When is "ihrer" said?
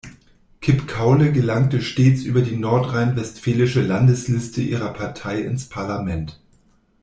4.63-4.91